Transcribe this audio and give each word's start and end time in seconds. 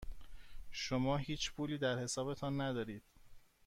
شما 0.71 1.17
هیچ 1.17 1.51
پولی 1.53 1.77
در 1.77 1.99
حسابتان 1.99 2.61
ندارید. 2.61 3.03